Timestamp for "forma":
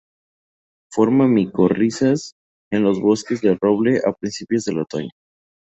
0.91-1.27